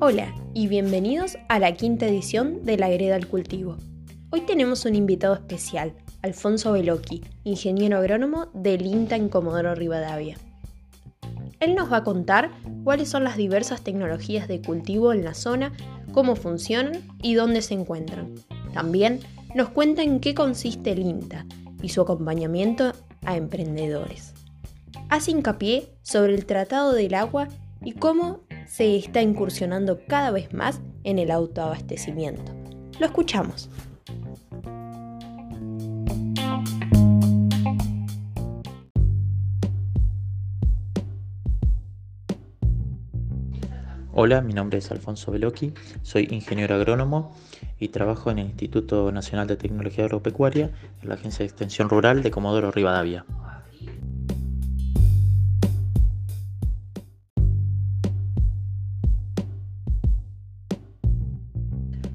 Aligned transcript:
Hola 0.00 0.34
y 0.54 0.66
bienvenidos 0.66 1.38
a 1.48 1.58
la 1.60 1.74
quinta 1.74 2.06
edición 2.06 2.64
de 2.64 2.76
La 2.78 2.88
Greda 2.88 3.14
al 3.14 3.28
Cultivo. 3.28 3.76
Hoy 4.30 4.40
tenemos 4.40 4.84
un 4.86 4.96
invitado 4.96 5.34
especial, 5.34 5.92
Alfonso 6.22 6.72
Veloqui, 6.72 7.22
ingeniero 7.44 7.98
agrónomo 7.98 8.46
del 8.54 8.86
INTA 8.86 9.14
en 9.14 9.28
Comodoro 9.28 9.74
Rivadavia. 9.76 10.36
Él 11.60 11.76
nos 11.76 11.92
va 11.92 11.98
a 11.98 12.04
contar 12.04 12.50
cuáles 12.82 13.08
son 13.08 13.22
las 13.22 13.36
diversas 13.36 13.82
tecnologías 13.82 14.48
de 14.48 14.62
cultivo 14.62 15.12
en 15.12 15.24
la 15.24 15.34
zona, 15.34 15.72
cómo 16.12 16.34
funcionan 16.34 17.02
y 17.22 17.34
dónde 17.34 17.62
se 17.62 17.74
encuentran. 17.74 18.34
También 18.74 19.20
nos 19.54 19.68
cuenta 19.68 20.02
en 20.02 20.18
qué 20.18 20.34
consiste 20.34 20.90
el 20.90 21.00
INTA 21.00 21.46
y 21.82 21.90
su 21.90 22.00
acompañamiento 22.00 22.94
emprendedores. 23.36 24.34
Hace 25.08 25.30
hincapié 25.30 25.88
sobre 26.02 26.34
el 26.34 26.46
tratado 26.46 26.92
del 26.92 27.14
agua 27.14 27.48
y 27.82 27.92
cómo 27.92 28.40
se 28.66 28.96
está 28.96 29.22
incursionando 29.22 30.00
cada 30.06 30.30
vez 30.30 30.52
más 30.52 30.80
en 31.04 31.18
el 31.18 31.30
autoabastecimiento. 31.30 32.52
Lo 32.98 33.06
escuchamos. 33.06 33.70
Hola, 44.20 44.40
mi 44.40 44.52
nombre 44.52 44.78
es 44.80 44.90
Alfonso 44.90 45.30
Veloqui, 45.30 45.74
soy 46.02 46.26
ingeniero 46.32 46.74
agrónomo 46.74 47.36
y 47.78 47.90
trabajo 47.90 48.32
en 48.32 48.40
el 48.40 48.46
Instituto 48.46 49.12
Nacional 49.12 49.46
de 49.46 49.56
Tecnología 49.56 50.06
Agropecuaria 50.06 50.72
en 51.00 51.08
la 51.08 51.14
Agencia 51.14 51.44
de 51.44 51.44
Extensión 51.44 51.88
Rural 51.88 52.24
de 52.24 52.32
Comodoro 52.32 52.72
Rivadavia. 52.72 53.24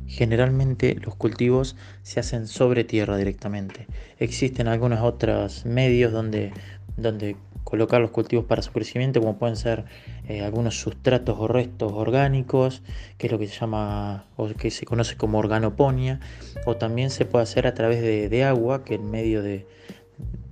Generalmente 0.06 0.96
los 0.96 1.16
cultivos 1.16 1.78
se 2.02 2.20
hacen 2.20 2.48
sobre 2.48 2.84
tierra 2.84 3.16
directamente. 3.16 3.88
Existen 4.20 4.68
algunos 4.68 5.00
otros 5.00 5.66
medios 5.66 6.12
donde, 6.12 6.52
donde 6.98 7.36
colocar 7.64 8.02
los 8.02 8.12
cultivos 8.12 8.46
para 8.46 8.62
su 8.62 8.72
crecimiento, 8.72 9.20
como 9.20 9.38
pueden 9.38 9.56
ser 9.56 9.86
eh, 10.28 10.42
algunos 10.42 10.80
sustratos 10.80 11.38
o 11.40 11.48
restos 11.48 11.92
orgánicos, 11.92 12.84
que 13.18 13.28
es 13.28 13.32
lo 13.32 13.40
que 13.40 13.48
se 13.48 13.60
llama 13.60 14.26
o 14.36 14.48
que 14.50 14.70
se 14.72 14.86
conoce 14.86 15.18
como 15.18 15.40
organoponía, 15.40 16.20
o 16.66 16.76
también 16.76 17.10
se 17.10 17.26
puede 17.26 17.44
hacer 17.44 17.66
a 17.68 17.74
través 17.74 18.02
de, 18.02 18.44
agua, 18.44 18.84
que 18.84 18.96
en 18.96 19.10
medio 19.10 19.42
de, 19.42 19.66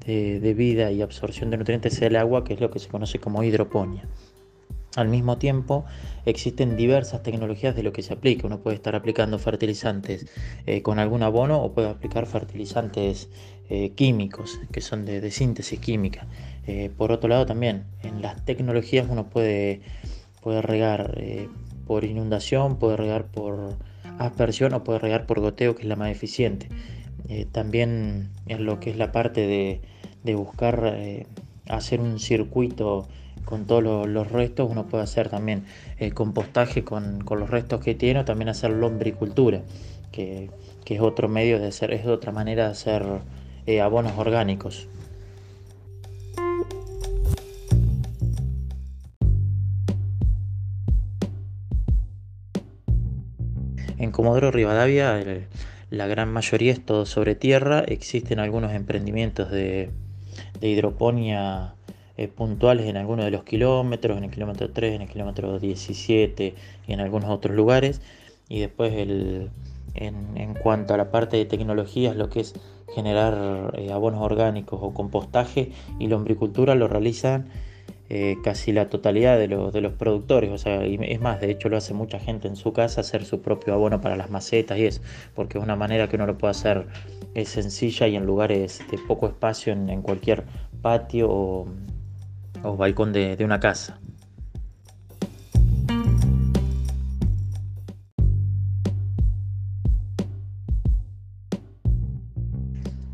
de, 0.05 0.53
vida 0.53 0.91
y 0.91 1.01
absorción 1.01 1.51
de 1.51 1.57
nutrientes 1.57 1.93
sea 1.93 2.07
el 2.07 2.15
agua, 2.15 2.43
que 2.43 2.53
es 2.53 2.61
lo 2.61 2.71
que 2.71 2.79
se 2.79 2.87
conoce 2.89 3.19
como 3.19 3.43
hidroponía. 3.43 4.03
Al 4.97 5.07
mismo 5.07 5.37
tiempo, 5.37 5.85
existen 6.25 6.75
diversas 6.75 7.23
tecnologías 7.23 7.75
de 7.75 7.83
lo 7.83 7.93
que 7.93 8.01
se 8.01 8.13
aplica. 8.13 8.47
Uno 8.47 8.59
puede 8.59 8.75
estar 8.75 8.93
aplicando 8.93 9.39
fertilizantes 9.39 10.25
eh, 10.65 10.81
con 10.81 10.99
algún 10.99 11.23
abono 11.23 11.61
o 11.61 11.71
puede 11.71 11.87
aplicar 11.87 12.25
fertilizantes 12.25 13.29
eh, 13.69 13.91
químicos, 13.91 14.59
que 14.73 14.81
son 14.81 15.05
de, 15.05 15.31
síntesis 15.31 15.79
química. 15.79 16.27
Eh, 16.67 16.91
por 16.95 17.13
otro 17.13 17.29
lado, 17.29 17.45
también 17.45 17.85
en 18.03 18.21
las 18.21 18.43
tecnologías 18.43 19.07
uno 19.09 19.29
puede, 19.29 19.79
puede 20.41 20.61
regar 20.61 21.17
por 21.87 22.03
inundación, 22.03 22.77
puede 22.77 22.97
regar 22.97 23.27
por 23.27 23.77
aspersión 24.19 24.73
o 24.73 24.83
puede 24.83 24.99
regar 24.99 25.25
por 25.25 25.39
goteo, 25.39 25.73
que 25.73 25.83
es 25.83 25.87
la 25.87 25.95
más 25.95 26.11
eficiente. 26.11 26.67
también 27.53 28.29
en 28.47 28.65
lo 28.65 28.81
que 28.81 28.89
es 28.89 28.97
la 28.97 29.13
parte 29.13 29.47
de, 29.47 29.81
de 30.23 30.35
buscar 30.35 30.97
hacer 31.71 31.99
un 32.01 32.19
circuito 32.19 33.07
con 33.45 33.65
todos 33.65 34.07
los, 34.07 34.31
restos, 34.31 34.69
uno 34.69 34.85
puede 34.87 35.03
hacer 35.03 35.29
también 35.29 35.65
el 35.97 36.13
compostaje 36.13 36.83
con, 36.83 37.19
los 37.27 37.49
restos 37.49 37.81
que 37.81 37.95
tiene 37.95 38.21
o 38.21 38.25
también 38.25 38.49
hacer 38.49 38.71
lombricultura, 38.71 39.61
que, 40.11 40.49
es 40.85 40.99
otro 40.99 41.29
medio 41.29 41.57
de 41.57 41.67
hacer, 41.67 41.93
es 41.93 42.05
otra 42.05 42.33
manera 42.33 42.65
de 42.65 42.71
hacer 42.71 43.05
eh, 43.65 43.79
abonos 43.79 44.17
orgánicos. 44.17 44.89
En 53.97 54.11
Comodoro 54.11 54.51
Rivadavia 54.51 55.23
la 55.91 56.07
gran 56.07 56.31
mayoría 56.31 56.71
es 56.71 56.85
todo 56.85 57.05
sobre 57.05 57.35
tierra, 57.35 57.81
existen 57.87 58.39
algunos 58.39 58.73
emprendimientos 58.73 59.51
de, 59.51 59.91
de 60.59 60.67
hidroponía 60.67 61.75
eh, 62.17 62.27
puntuales 62.27 62.87
en 62.87 62.97
algunos 62.97 63.25
de 63.25 63.31
los 63.31 63.43
kilómetros, 63.43 64.17
en 64.17 64.25
el 64.25 64.31
kilómetro 64.31 64.69
3, 64.71 64.95
en 64.95 65.01
el 65.01 65.09
kilómetro 65.09 65.59
17 65.59 66.55
y 66.87 66.93
en 66.93 66.99
algunos 66.99 67.29
otros 67.29 67.55
lugares. 67.55 68.01
Y 68.49 68.59
después 68.59 68.93
el, 68.93 69.49
en, 69.95 70.53
cuanto 70.61 70.93
a 70.93 70.97
la 70.97 71.11
parte 71.11 71.37
de 71.37 71.45
tecnologías, 71.45 72.15
lo 72.15 72.29
que 72.29 72.41
es 72.41 72.53
generar 72.93 73.73
eh, 73.77 73.91
abonos 73.91 74.21
orgánicos 74.21 74.79
o 74.81 74.93
compostaje 74.93 75.71
y 75.99 76.07
lombricultura 76.07 76.75
lo 76.75 76.87
realizan 76.87 77.47
eh, 78.13 78.35
casi 78.43 78.73
la 78.73 78.89
totalidad 78.89 79.37
de, 79.37 79.47
de, 79.47 79.81
los 79.81 79.93
productores. 79.93 80.51
O 80.51 80.57
sea, 80.57 80.85
y 80.85 80.99
es 81.01 81.21
más, 81.21 81.39
de 81.39 81.49
hecho 81.49 81.69
lo 81.69 81.77
hace 81.77 81.93
mucha 81.93 82.19
gente 82.19 82.49
en 82.49 82.57
su 82.57 82.73
casa, 82.73 82.99
hacer 82.99 83.23
su 83.23 83.41
propio 83.41 83.73
abono 83.73 84.01
para 84.01 84.17
las 84.17 84.29
macetas 84.29 84.77
y 84.77 84.85
eso, 84.85 85.01
porque 85.33 85.57
es 85.57 85.63
una 85.63 85.77
manera 85.77 86.09
que 86.09 86.17
uno 86.17 86.25
lo 86.25 86.37
puede 86.37 86.51
hacer 86.51 86.87
es 87.35 87.47
sencilla 87.47 88.09
y 88.09 88.17
en 88.17 88.25
lugares 88.25 88.83
de 88.91 88.97
poco 88.97 89.27
espacio, 89.27 89.71
en, 89.71 90.01
cualquier 90.01 90.43
patio 90.81 91.29
o, 91.29 91.67
o 92.63 92.75
balcón 92.75 93.13
de, 93.13 93.37
una 93.45 93.61
casa. 93.61 94.01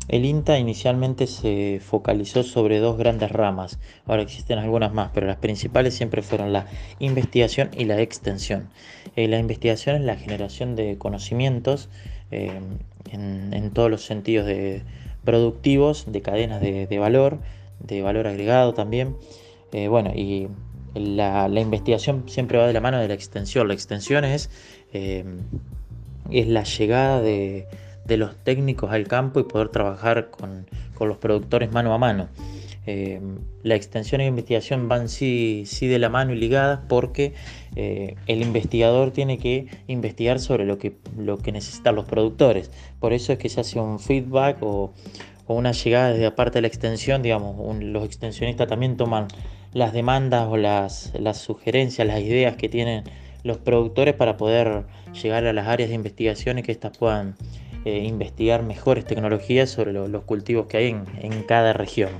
El 0.08 0.24
INTA 0.24 0.58
inicialmente 0.58 1.26
se 1.26 1.80
focalizó 1.84 2.42
sobre 2.42 2.78
dos 2.78 2.96
grandes 2.96 3.30
ramas, 3.30 3.78
ahora 4.06 4.22
existen 4.22 4.58
algunas 4.58 4.92
más, 4.92 5.10
pero 5.12 5.26
las 5.26 5.36
principales 5.36 5.94
siempre 5.94 6.22
fueron 6.22 6.52
la 6.52 6.66
investigación 6.98 7.70
y 7.76 7.84
la 7.84 8.00
extensión. 8.00 8.70
Eh, 9.16 9.28
la 9.28 9.38
investigación 9.38 9.96
es 9.96 10.02
la 10.02 10.16
generación 10.16 10.76
de 10.76 10.96
conocimientos 10.96 11.90
eh, 12.30 12.58
en, 13.12 13.70
todos 13.72 13.90
los 13.90 14.02
sentidos 14.02 14.46
de 14.46 14.82
productivos, 15.24 16.06
de 16.10 16.22
cadenas 16.22 16.62
de 16.62 16.98
valor, 16.98 17.38
de 17.80 18.02
valor 18.02 18.26
agregado 18.26 18.74
también. 18.74 19.16
Eh, 19.72 19.88
bueno, 19.88 20.12
y 20.14 20.48
la, 20.94 21.48
investigación 21.48 22.24
siempre 22.28 22.58
va 22.58 22.66
de 22.66 22.72
la 22.72 22.80
mano 22.80 22.98
de 22.98 23.08
la 23.08 23.14
extensión. 23.14 23.68
La 23.68 23.74
extensión 23.74 24.24
es, 24.24 24.50
es 24.92 26.46
la 26.46 26.62
llegada 26.64 27.20
de, 27.20 27.66
los 28.16 28.36
técnicos 28.44 28.90
al 28.90 29.06
campo 29.06 29.40
y 29.40 29.44
poder 29.44 29.68
trabajar 29.68 30.30
con, 30.30 30.66
los 31.00 31.18
productores 31.18 31.70
mano 31.70 31.92
a 31.92 31.98
mano. 31.98 32.28
Eh, 32.86 33.20
la 33.62 33.74
extensión 33.74 34.20
y 34.20 34.24
la 34.24 34.28
investigación 34.28 34.88
van 34.88 35.08
sí, 35.08 35.64
sí 35.66 35.86
de 35.86 35.98
la 35.98 36.08
mano 36.08 36.32
y 36.32 36.36
ligadas 36.36 36.80
porque 36.88 37.34
el 37.76 38.42
investigador 38.42 39.12
tiene 39.12 39.38
que 39.38 39.66
investigar 39.86 40.40
sobre 40.40 40.64
lo 40.64 40.78
que, 40.78 40.96
lo 41.16 41.38
que 41.38 41.52
necesitan 41.52 41.94
los 41.94 42.06
productores. 42.06 42.72
Por 42.98 43.12
eso 43.12 43.32
es 43.32 43.38
que 43.38 43.48
se 43.48 43.60
hace 43.60 43.78
un 43.78 44.00
feedback 44.00 44.60
o, 44.62 44.92
o 45.48 45.54
una 45.54 45.72
llegada 45.72 46.10
desde 46.10 46.26
aparte 46.26 46.58
de 46.58 46.62
la 46.62 46.68
extensión, 46.68 47.22
digamos, 47.22 47.82
los 47.82 48.04
extensionistas 48.04 48.68
también 48.68 48.96
toman 48.96 49.28
las 49.72 49.92
demandas 49.92 50.46
o 50.48 50.56
las, 50.56 51.12
las 51.18 51.38
sugerencias, 51.38 52.06
las 52.06 52.20
ideas 52.20 52.56
que 52.56 52.68
tienen 52.68 53.04
los 53.44 53.56
productores 53.56 54.14
para 54.14 54.36
poder 54.36 54.84
llegar 55.20 55.46
a 55.46 55.52
las 55.52 55.66
áreas 55.66 55.88
de 55.88 55.94
investigación 55.94 56.58
y 56.58 56.62
que 56.62 56.72
éstas 56.72 56.96
puedan 56.96 57.34
eh, 57.84 58.04
investigar 58.04 58.64
mejores 58.64 59.04
tecnologías 59.04 59.70
sobre 59.70 59.92
los 59.92 60.24
cultivos 60.24 60.66
que 60.66 60.76
hay 60.78 60.96
en, 61.20 61.42
cada 61.44 61.72
región. 61.72 62.10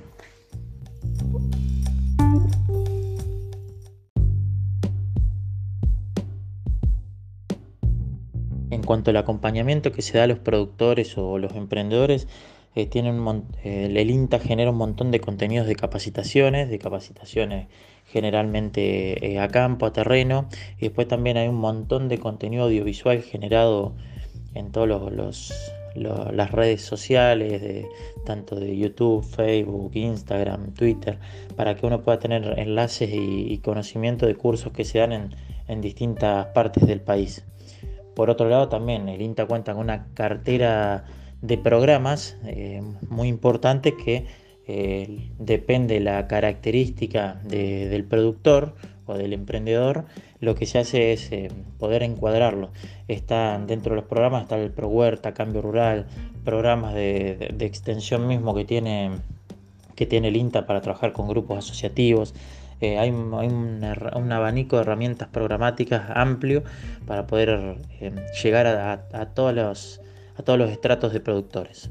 En 8.70 8.82
cuanto 8.82 9.10
al 9.10 9.16
acompañamiento 9.16 9.90
que 9.90 10.00
se 10.00 10.16
da 10.16 10.24
a 10.24 10.26
los 10.28 10.38
productores 10.38 11.18
o 11.18 11.38
los 11.38 11.52
emprendedores, 11.54 12.28
eh, 12.76 12.86
tiene 12.86 13.10
un, 13.10 13.44
eh, 13.64 13.92
el 13.92 14.10
INTA 14.10 14.38
genera 14.38 14.70
un 14.70 14.76
montón 14.76 15.10
de 15.10 15.20
contenidos 15.20 15.66
de 15.66 15.74
capacitaciones, 15.74 16.70
de 16.70 16.78
capacitaciones 16.78 17.66
generalmente 18.06 19.38
a 19.38 19.48
campo, 19.48 19.86
a 19.86 19.92
terreno, 19.92 20.48
y 20.78 20.82
después 20.82 21.08
también 21.08 21.36
hay 21.36 21.48
un 21.48 21.56
montón 21.56 22.08
de 22.08 22.18
contenido 22.18 22.64
audiovisual 22.64 23.22
generado 23.22 23.94
en 24.54 24.72
todas 24.72 25.12
los, 25.12 25.52
las 25.94 26.50
redes 26.50 26.82
sociales, 26.82 27.60
de, 27.60 27.88
tanto 28.24 28.56
de 28.56 28.76
YouTube, 28.76 29.24
Facebook, 29.24 29.92
Instagram, 29.94 30.74
Twitter, 30.74 31.18
para 31.56 31.74
que 31.74 31.86
uno 31.86 32.02
pueda 32.02 32.18
tener 32.18 32.58
enlaces 32.58 33.10
y, 33.12 33.58
conocimiento 33.58 34.26
de 34.26 34.34
cursos 34.34 34.72
que 34.72 34.84
se 34.84 34.98
dan 34.98 35.12
en, 35.12 35.30
en 35.66 35.80
distintas 35.80 36.46
partes 36.46 36.86
del 36.86 37.00
país. 37.00 37.44
Por 38.14 38.30
otro 38.30 38.48
lado, 38.48 38.68
también 38.68 39.08
el 39.08 39.22
INTA 39.22 39.46
cuenta 39.46 39.72
con 39.72 39.82
una 39.82 40.08
cartera 40.14 41.04
de 41.40 41.56
programas 41.56 42.36
eh, 42.44 42.82
muy 43.08 43.28
importantes 43.28 43.94
que 44.04 44.26
depende 45.38 45.98
la 45.98 46.26
característica 46.26 47.40
del 47.44 48.04
productor 48.04 48.74
o 49.08 49.18
del 49.18 49.32
emprendedor, 49.32 50.04
lo 50.40 50.54
que 50.54 50.66
se 50.66 50.78
hace 50.78 51.12
es 51.12 51.32
eh, 51.32 51.50
poder 51.78 52.02
encuadrarlo. 52.02 52.70
Está 53.08 53.58
dentro 53.58 53.90
de 53.94 53.96
los 53.96 54.04
programas, 54.08 54.42
está 54.42 54.58
el 54.58 54.70
Pro 54.70 54.88
Huerta, 54.88 55.34
Cambio 55.34 55.62
Rural, 55.62 56.06
programas 56.44 56.94
de, 56.94 57.54
extensión 57.60 58.26
mismo 58.26 58.54
que 58.54 58.64
tiene, 58.64 59.10
que 59.94 60.06
tiene 60.06 60.28
el 60.28 60.36
INTA 60.36 60.66
para 60.66 60.80
trabajar 60.80 61.12
con 61.12 61.28
grupos 61.28 61.58
asociativos. 61.58 62.34
Eh, 62.80 62.98
hay, 62.98 63.10
un, 63.10 64.32
abanico 64.32 64.76
de 64.76 64.82
herramientas 64.82 65.28
programáticas 65.28 66.10
amplio 66.14 66.62
para 67.06 67.26
poder 67.26 67.78
eh, 68.00 68.12
llegar 68.42 68.66
a, 68.66 69.26
todos 69.34 69.54
los, 69.54 70.00
a 70.36 70.42
todos 70.42 70.58
los 70.58 70.70
estratos 70.70 71.12
de 71.12 71.20
productores. 71.20 71.90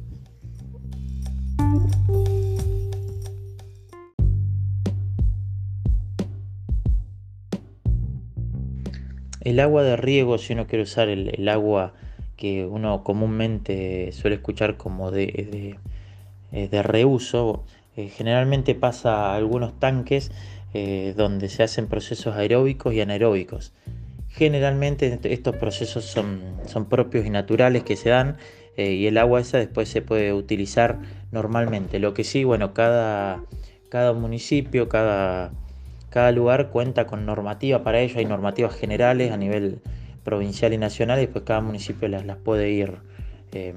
El 9.48 9.62
agua 9.62 9.82
de 9.82 9.96
riego, 9.96 10.38
si 10.40 10.52
uno 10.52 10.68
quiere 10.68 10.84
usar 10.84 11.08
el, 11.08 11.48
agua 11.48 11.94
que 12.36 12.66
uno 12.66 13.06
comúnmente 13.06 14.12
suele 14.12 14.36
escuchar 14.36 14.76
como 14.76 15.10
de, 15.10 15.78
eh, 16.52 16.84
reuso, 16.84 17.64
eh, 17.96 18.10
generalmente 18.10 18.76
pasa 18.76 19.32
a 19.32 19.38
algunos 19.38 19.80
tanques 19.80 20.34
eh, 20.74 21.14
donde 21.16 21.48
se 21.48 21.64
hacen 21.64 21.88
procesos 21.88 22.36
aeróbicos 22.36 22.94
y 22.94 23.00
anaeróbicos. 23.00 23.72
Generalmente 24.28 25.18
estos 25.24 25.56
procesos 25.56 26.04
son, 26.04 26.86
propios 26.90 27.26
y 27.26 27.30
naturales 27.30 27.84
que 27.84 27.96
se 27.96 28.10
dan 28.10 28.36
y 28.76 29.06
el 29.06 29.18
agua 29.18 29.40
esa 29.40 29.60
después 29.60 29.88
se 29.88 30.02
puede 30.02 30.34
utilizar 30.34 31.00
normalmente. 31.32 32.00
Lo 32.00 32.14
que 32.14 32.26
sí, 32.26 32.44
bueno, 32.44 32.74
cada 32.74 33.40
municipio, 34.14 34.90
cada 34.90 35.54
cada 36.10 36.32
lugar 36.32 36.70
cuenta 36.70 37.06
con 37.06 37.26
normativa 37.26 37.84
para 37.84 38.00
ello, 38.00 38.20
hay 38.20 38.26
normativas 38.26 38.76
generales 38.76 39.32
a 39.32 39.38
nivel 39.38 39.82
provincial 40.24 40.74
y 40.74 40.78
nacional 40.78 41.20
y 41.20 41.22
después 41.22 41.44
cada 41.46 41.62
municipio 41.62 42.08
las, 42.08 42.24
puede 42.38 42.70
ir 42.70 42.98
eh, 43.54 43.74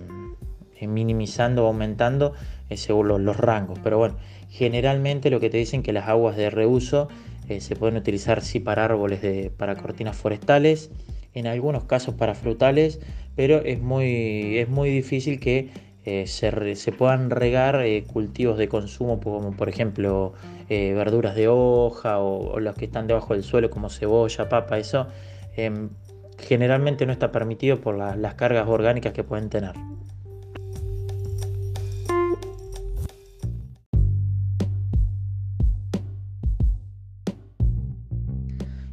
minimizando 0.86 1.64
o 1.64 1.68
aumentando 1.68 2.32
eh, 2.68 2.76
según 2.76 3.08
los, 3.24 3.36
rangos. 3.36 3.78
Pero 3.82 3.98
bueno, 3.98 4.16
generalmente 4.48 5.30
lo 5.30 5.40
que 5.40 5.50
te 5.50 5.58
dicen 5.58 5.82
que 5.82 5.92
las 5.92 6.08
aguas 6.08 6.36
de 6.36 6.50
reuso 6.50 7.08
eh, 7.48 7.60
se 7.60 7.76
pueden 7.76 7.96
utilizar 7.96 8.42
sí 8.42 8.60
para 8.60 8.84
árboles, 8.84 9.22
de, 9.22 9.50
para 9.56 9.76
cortinas 9.76 10.16
forestales, 10.16 10.90
en 11.34 11.46
algunos 11.46 11.84
casos 11.84 12.14
para 12.14 12.34
frutales, 12.34 13.00
pero 13.36 13.58
es 13.58 13.80
muy, 13.80 14.58
es 14.58 14.68
muy 14.68 14.90
difícil 14.90 15.38
que 15.38 15.70
eh, 16.04 16.26
se, 16.26 16.92
puedan 16.92 17.28
regar 17.28 17.82
eh, 17.82 18.04
cultivos 18.04 18.56
de 18.56 18.68
consumo 18.68 19.20
como 19.20 19.52
por 19.52 19.68
ejemplo 19.68 20.32
eh, 20.70 20.94
verduras 20.94 21.34
de 21.34 21.48
hoja 21.48 22.18
o, 22.20 22.58
los 22.58 22.74
que 22.74 22.86
están 22.86 23.06
debajo 23.06 23.34
del 23.34 23.42
suelo 23.42 23.68
como 23.68 23.90
cebolla, 23.90 24.48
papa, 24.48 24.78
eso 24.78 25.08
em, 25.56 25.90
generalmente 26.38 27.04
no 27.04 27.12
está 27.12 27.30
permitido 27.30 27.80
por 27.80 27.96
las 27.96 28.34
cargas 28.34 28.66
orgánicas 28.66 29.12
que 29.12 29.24
pueden 29.24 29.50
tener. 29.50 29.72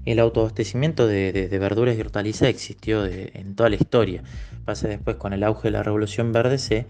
El 0.08 0.20
autoabastecimiento 0.20 1.06
de, 1.06 1.50
verduras 1.60 1.98
y 1.98 2.00
hortalizas 2.00 2.48
existió 2.48 3.06
en 3.06 3.56
toda 3.56 3.68
la 3.68 3.76
historia. 3.76 4.24
Pasa 4.64 4.88
después 4.88 5.18
con 5.18 5.34
el 5.34 5.44
auge 5.44 5.68
de 5.68 5.72
la 5.72 5.84
Revolución 5.84 6.32
Verde 6.32 6.60
se 6.60 6.86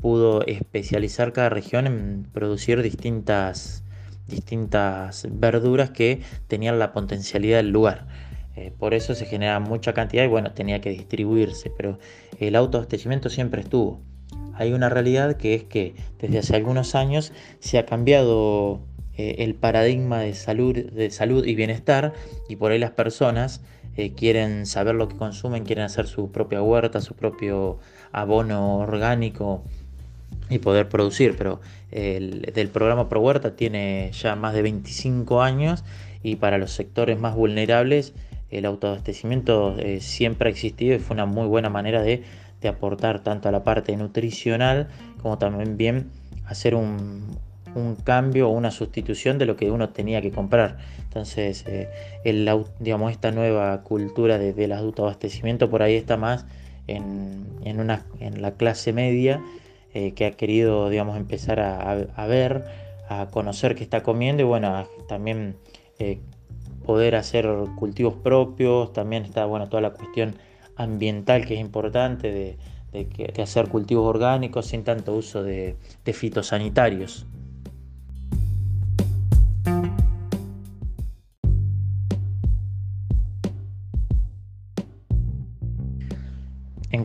pudo 0.00 0.42
especializar 0.46 1.34
cada 1.34 1.50
región 1.50 1.86
en 1.86 2.26
producir 2.32 2.80
distintas, 2.80 3.84
distintas 4.26 5.28
verduras 5.30 5.90
que 5.90 6.22
tenían 6.48 6.78
la 6.78 6.94
potencialidad 6.94 7.58
del 7.58 7.68
lugar. 7.68 8.06
Eh, 8.56 8.72
por 8.78 8.94
eso 8.94 9.14
se 9.14 9.26
generaba 9.26 9.60
mucha 9.60 9.92
cantidad 9.92 10.24
y 10.24 10.28
bueno, 10.28 10.52
tenía 10.52 10.80
que 10.80 10.88
distribuirse, 10.88 11.68
pero 11.68 11.98
el 12.40 12.56
autoabastecimiento 12.56 13.28
siempre 13.28 13.60
estuvo. 13.60 14.00
Hay 14.54 14.72
una 14.72 14.88
realidad 14.88 15.36
que 15.36 15.54
es 15.54 15.64
que 15.64 15.94
desde 16.18 16.38
hace 16.38 16.56
algunos 16.56 16.94
años 16.94 17.34
se 17.58 17.78
ha 17.78 17.84
cambiado 17.84 18.80
eh, 19.22 19.44
el 19.44 19.54
paradigma 19.54 20.18
de 20.18 20.34
salud, 20.34 20.74
de 20.74 21.10
salud 21.10 21.46
y 21.46 21.54
bienestar 21.54 22.12
y 22.48 22.56
por 22.56 22.72
ahí 22.72 22.78
las 22.80 22.90
personas 22.90 23.60
eh, 23.96 24.14
quieren 24.14 24.66
saber 24.66 24.96
lo 24.96 25.06
que 25.06 25.16
consumen, 25.16 25.62
quieren 25.64 25.84
hacer 25.84 26.08
su 26.08 26.32
propia 26.32 26.60
huerta, 26.60 27.00
su 27.00 27.14
propio 27.14 27.78
abono 28.10 28.78
orgánico 28.78 29.62
y 30.50 30.58
poder 30.58 30.88
producir, 30.88 31.36
pero 31.38 31.60
el 31.92 32.40
del 32.52 32.68
programa 32.68 33.08
Pro 33.08 33.20
Huerta 33.20 33.54
tiene 33.54 34.10
ya 34.12 34.34
más 34.34 34.54
de 34.54 34.62
25 34.62 35.40
años 35.40 35.84
y 36.24 36.34
para 36.36 36.58
los 36.58 36.72
sectores 36.72 37.16
más 37.20 37.36
vulnerables 37.36 38.14
el 38.50 38.66
autoabastecimiento 38.66 39.78
eh, 39.78 40.00
siempre 40.00 40.48
ha 40.48 40.50
existido 40.50 40.96
y 40.96 40.98
fue 40.98 41.14
una 41.14 41.26
muy 41.26 41.46
buena 41.46 41.70
manera 41.70 42.02
de, 42.02 42.24
de 42.60 42.68
aportar 42.68 43.22
tanto 43.22 43.48
a 43.48 43.52
la 43.52 43.62
parte 43.62 43.96
nutricional 43.96 44.88
como 45.22 45.38
también 45.38 45.76
bien 45.76 46.10
hacer 46.44 46.74
un, 46.74 47.38
un 47.74 47.96
cambio 47.96 48.48
o 48.48 48.52
una 48.52 48.70
sustitución 48.70 49.38
de 49.38 49.46
lo 49.46 49.56
que 49.56 49.70
uno 49.70 49.90
tenía 49.90 50.20
que 50.20 50.30
comprar. 50.30 50.78
Entonces, 51.04 51.64
eh, 51.66 51.88
el, 52.24 52.48
digamos, 52.80 53.12
esta 53.12 53.30
nueva 53.30 53.82
cultura 53.82 54.38
de, 54.38 54.52
del 54.52 54.72
autoabastecimiento 54.72 55.70
por 55.70 55.82
ahí 55.82 55.94
está 55.94 56.16
más 56.16 56.46
en, 56.86 57.46
en, 57.64 57.80
una, 57.80 58.04
en 58.20 58.42
la 58.42 58.52
clase 58.52 58.92
media 58.92 59.42
eh, 59.94 60.12
que 60.12 60.26
ha 60.26 60.32
querido, 60.32 60.88
digamos, 60.88 61.16
empezar 61.16 61.60
a, 61.60 62.26
ver, 62.26 62.64
a 63.08 63.28
conocer 63.30 63.74
qué 63.74 63.82
está 63.82 64.02
comiendo 64.02 64.42
y 64.42 64.46
bueno, 64.46 64.86
también 65.08 65.56
eh, 65.98 66.18
poder 66.84 67.14
hacer 67.16 67.48
cultivos 67.76 68.14
propios. 68.14 68.92
También 68.92 69.24
está, 69.24 69.44
bueno, 69.44 69.68
toda 69.68 69.82
la 69.82 69.90
cuestión 69.90 70.34
ambiental 70.76 71.46
que 71.46 71.54
es 71.54 71.60
importante 71.60 72.32
de, 72.32 72.56
de, 72.92 73.42
hacer 73.42 73.68
cultivos 73.68 74.06
orgánicos 74.06 74.66
sin 74.66 74.82
tanto 74.82 75.14
uso 75.14 75.42
de 75.42 75.76
fitosanitarios. 76.04 77.26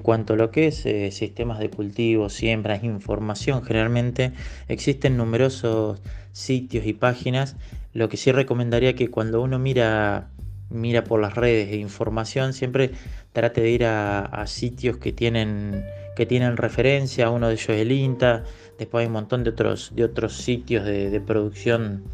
Cuanto 0.07 0.35
a 0.35 0.37
lo 0.37 0.51
que 0.51 0.67
es 0.67 0.85
eh, 0.85 1.11
sistemas 1.11 1.59
de 1.59 1.69
cultivo, 1.69 2.29
siembras, 2.29 2.81
información, 2.85 3.61
generalmente 3.61 4.31
existen 4.69 5.17
numerosos 5.17 5.99
sitios 6.31 6.85
y 6.85 6.93
páginas. 6.93 7.57
Lo 7.91 8.07
que 8.07 8.15
sí 8.15 8.31
recomendaría 8.31 8.95
que 8.95 9.09
cuando 9.09 9.41
uno 9.41 9.59
mira, 9.59 10.29
mira 10.69 11.03
por 11.03 11.19
las 11.19 11.35
redes 11.35 11.69
de 11.71 11.75
información, 11.75 12.53
siempre 12.53 12.91
trate 13.33 13.59
de 13.59 13.69
ir 13.69 13.83
a, 13.83 14.45
sitios 14.47 14.95
que 14.95 15.11
tienen, 15.11 15.83
que 16.15 16.25
tienen 16.25 16.55
referencia. 16.55 17.29
Uno 17.29 17.49
de 17.49 17.55
ellos 17.55 17.67
es 17.67 17.81
el 17.81 17.91
INTA. 17.91 18.45
Después 18.79 19.01
hay 19.01 19.07
un 19.07 19.13
montón 19.13 19.43
de 19.43 19.49
otros, 19.49 19.91
de 19.93 20.05
otros 20.05 20.37
sitios 20.37 20.85
de, 20.85 21.19
producción, 21.19 22.05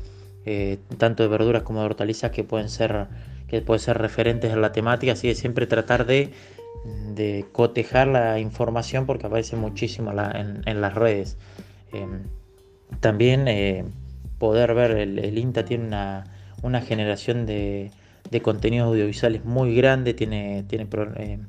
eh, 0.48 0.80
tanto 0.98 1.22
de 1.22 1.30
verduras 1.30 1.62
como 1.62 1.82
de 1.82 1.86
hortalizas, 1.86 2.32
que 2.32 2.44
pueden 2.44 2.70
ser, 2.70 3.06
que 3.48 3.62
pueden 3.62 3.82
ser 3.82 4.00
referentes 4.00 4.52
en 4.52 4.62
la 4.62 4.72
temática. 4.72 5.14
Así 5.14 5.28
que 5.28 5.36
siempre 5.36 5.68
tratar 5.68 6.08
de 6.08 6.32
de 6.84 7.46
cotejar 7.52 8.08
la 8.08 8.40
información 8.40 9.06
porque 9.06 9.28
aparece 9.28 9.56
muchísimo 9.56 10.12
en, 10.12 10.82
las 10.82 10.94
redes. 10.96 11.38
Em, 11.92 12.24
también 13.00 13.48
eh, 13.48 13.86
poder 14.38 14.74
ver, 14.74 14.92
el, 14.92 15.38
INTA 15.38 15.64
tiene 15.66 15.86
una, 16.62 16.82
generación 16.82 17.46
de, 17.46 17.92
contenidos 18.42 18.88
audiovisuales 18.88 19.46
muy 19.46 19.76
grande, 19.76 20.14
tiene, 20.14 20.64
tiene 20.68 20.88
eh, 21.18 21.40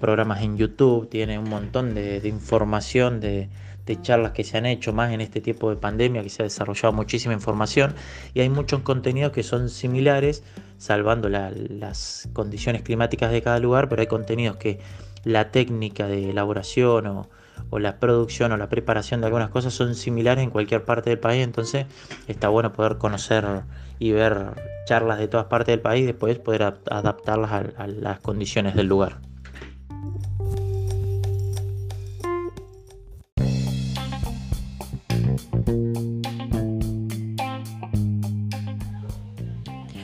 programas 0.00 0.42
en 0.42 0.56
YouTube, 0.56 1.08
tiene 1.08 1.38
un 1.38 1.48
montón 1.48 1.94
de, 1.94 2.26
información, 2.26 3.20
de, 3.20 3.48
de, 3.88 4.00
charlas 4.02 4.32
que 4.32 4.44
se 4.44 4.58
han 4.58 4.66
hecho, 4.66 4.92
más 4.92 5.12
en 5.12 5.20
este 5.20 5.40
tiempo 5.40 5.70
de 5.70 5.76
pandemia 5.76 6.22
que 6.22 6.30
se 6.30 6.42
ha 6.42 6.44
desarrollado 6.44 6.92
muchísima 6.92 7.34
información 7.34 7.94
y 8.34 8.40
hay 8.40 8.48
muchos 8.48 8.82
contenidos 8.82 9.32
que 9.32 9.42
son 9.42 9.68
similares 9.68 10.42
salvando 10.76 11.28
las 11.28 12.28
condiciones 12.32 12.82
climáticas 12.82 13.32
de 13.32 13.42
cada 13.42 13.58
lugar, 13.58 13.88
pero 13.88 14.00
hay 14.00 14.06
contenidos 14.06 14.56
que 14.56 14.78
la 15.24 15.50
técnica 15.50 16.06
de 16.06 16.30
elaboración 16.30 17.06
o, 17.06 17.28
la 17.78 17.98
producción 17.98 18.52
o 18.52 18.56
la 18.56 18.68
preparación 18.68 19.20
de 19.20 19.26
algunas 19.26 19.50
cosas 19.50 19.74
son 19.74 19.94
similares 19.94 20.44
en 20.44 20.50
cualquier 20.50 20.84
parte 20.84 21.10
del 21.10 21.18
país, 21.18 21.42
entonces 21.42 21.86
está 22.28 22.48
bueno 22.48 22.72
poder 22.72 22.98
conocer 22.98 23.44
y 23.98 24.12
ver 24.12 24.54
charlas 24.86 25.18
de 25.18 25.28
todas 25.28 25.46
partes 25.46 25.72
del 25.72 25.80
país 25.80 26.04
y 26.04 26.06
después 26.06 26.38
poder 26.38 26.62
adaptarlas 26.90 27.72
a 27.76 27.86
las 27.88 28.20
condiciones 28.20 28.74
del 28.74 28.86
lugar. 28.86 29.27